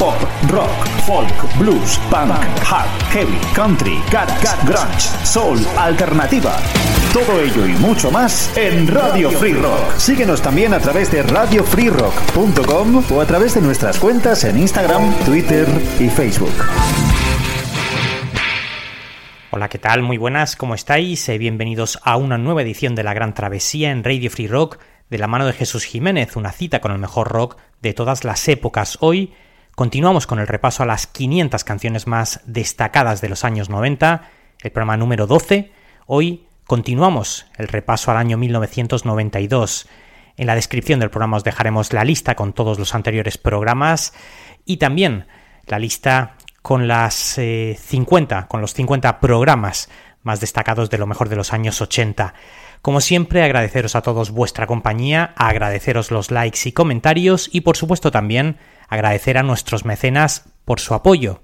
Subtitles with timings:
[0.00, 0.16] Pop,
[0.48, 2.32] rock, folk, blues, punk,
[2.64, 6.56] hard, heavy, country, garage, grunge, soul, alternativa.
[7.12, 9.98] Todo ello y mucho más en Radio Free Rock.
[9.98, 15.68] Síguenos también a través de radiofreerock.com o a través de nuestras cuentas en Instagram, Twitter
[15.98, 16.54] y Facebook.
[19.50, 20.00] Hola, ¿qué tal?
[20.00, 21.28] Muy buenas, ¿cómo estáis?
[21.28, 24.78] Eh, bienvenidos a una nueva edición de La Gran Travesía en Radio Free Rock
[25.10, 28.48] de la mano de Jesús Jiménez, una cita con el mejor rock de todas las
[28.48, 28.96] épocas.
[29.02, 29.34] Hoy
[29.80, 34.28] continuamos con el repaso a las 500 canciones más destacadas de los años 90,
[34.60, 35.72] el programa número 12.
[36.04, 39.88] Hoy continuamos el repaso al año 1992.
[40.36, 44.12] En la descripción del programa os dejaremos la lista con todos los anteriores programas
[44.66, 45.26] y también
[45.66, 49.88] la lista con las 50, eh, con los 50 programas
[50.22, 52.34] más destacados de lo mejor de los años 80.
[52.82, 58.10] Como siempre, agradeceros a todos vuestra compañía, agradeceros los likes y comentarios y por supuesto
[58.10, 58.58] también
[58.90, 61.42] agradecer a nuestros mecenas por su apoyo.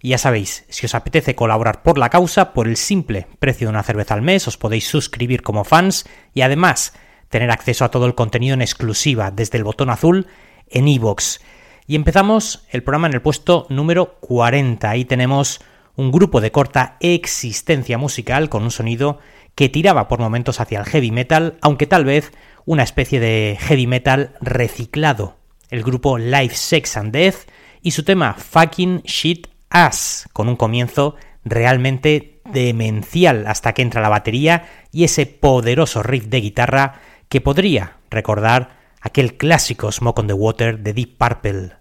[0.00, 3.70] Y ya sabéis, si os apetece colaborar por la causa, por el simple precio de
[3.70, 6.94] una cerveza al mes, os podéis suscribir como fans y además
[7.28, 10.28] tener acceso a todo el contenido en exclusiva desde el botón azul
[10.68, 11.40] en iVoox.
[11.86, 14.88] Y empezamos el programa en el puesto número 40.
[14.88, 15.60] Ahí tenemos
[15.96, 19.18] un grupo de corta existencia musical con un sonido
[19.54, 22.32] que tiraba por momentos hacia el heavy metal, aunque tal vez
[22.66, 25.43] una especie de heavy metal reciclado.
[25.74, 27.48] El grupo Life, Sex and Death
[27.82, 34.08] y su tema Fucking Shit Ass, con un comienzo realmente demencial hasta que entra la
[34.08, 40.32] batería y ese poderoso riff de guitarra que podría recordar aquel clásico Smoke on the
[40.32, 41.72] Water de Deep Purple.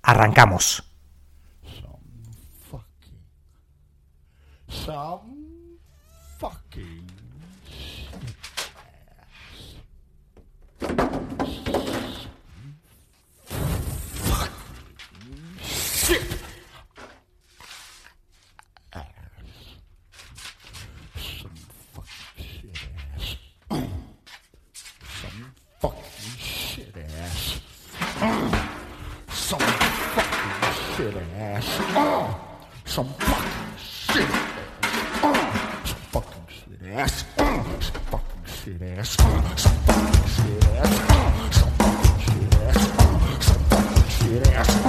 [0.00, 0.84] Arrancamos.
[28.18, 28.68] Mm.
[29.30, 31.78] Some fucking shit ass.
[31.78, 32.34] Mm.
[32.84, 34.28] Some fucking shit.
[34.28, 34.54] ass.
[35.22, 35.86] Mm.
[35.86, 37.24] Some fucking shit ass.
[37.36, 37.82] Mm.
[37.82, 39.16] Some fucking shit ass.
[39.16, 39.58] Mm.
[39.58, 40.98] Some fucking shit ass.
[40.98, 41.52] Mm.
[41.54, 42.82] Some fucking shit ass.
[42.88, 43.42] Mm.
[43.42, 44.68] Some fucking shit ass.
[44.68, 44.87] Mm.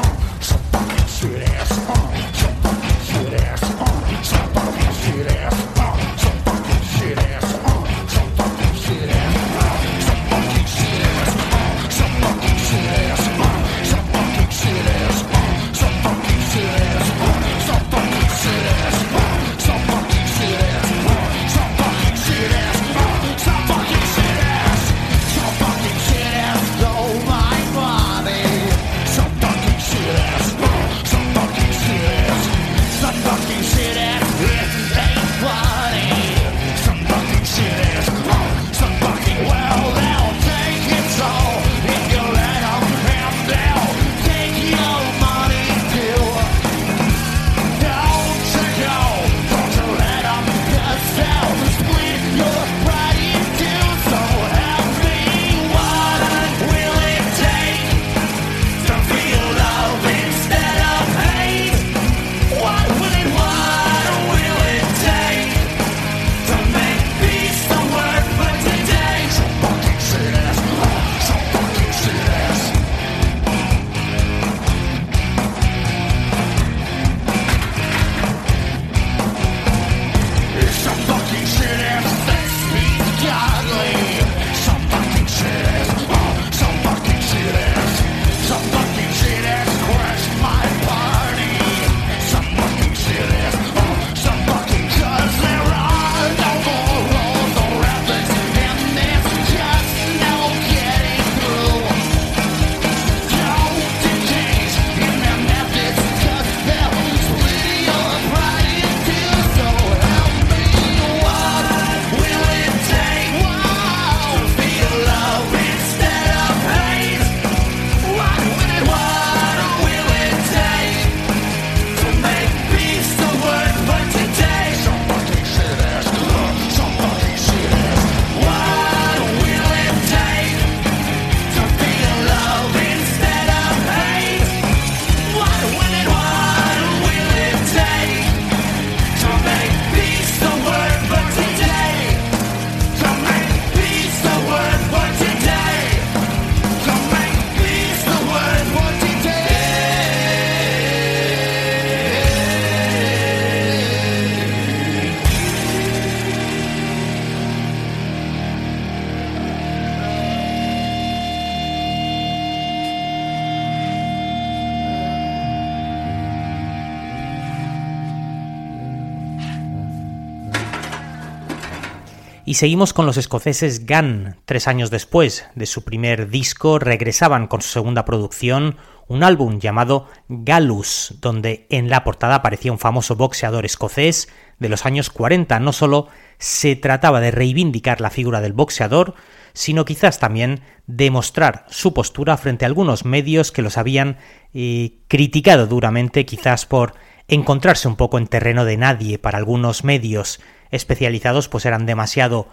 [172.49, 174.35] Y seguimos con los escoceses Gun.
[174.45, 180.07] Tres años después de su primer disco, regresaban con su segunda producción, un álbum llamado
[180.29, 185.59] Gallus, donde en la portada aparecía un famoso boxeador escocés de los años 40.
[185.59, 186.07] No solo
[186.39, 189.13] se trataba de reivindicar la figura del boxeador,
[189.53, 194.17] sino quizás también demostrar su postura frente a algunos medios que los habían
[194.55, 196.95] eh, criticado duramente, quizás por
[197.27, 200.39] encontrarse un poco en terreno de nadie para algunos medios
[200.71, 202.47] especializados, pues eran demasiado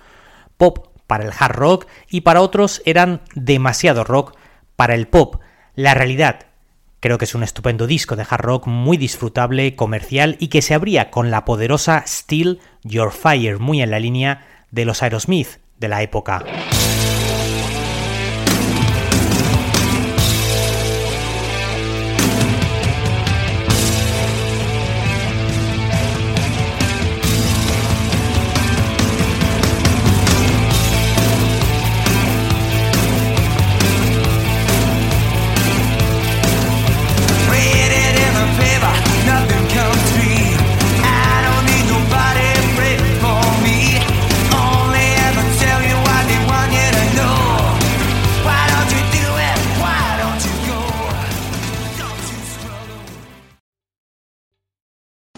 [0.57, 4.37] pop para el hard rock y para otros eran demasiado rock
[4.77, 5.41] para el pop.
[5.75, 6.47] La realidad,
[7.01, 10.75] creo que es un estupendo disco de hard rock muy disfrutable, comercial y que se
[10.75, 15.89] abría con la poderosa Still Your Fire, muy en la línea de los Aerosmith de
[15.89, 16.45] la época.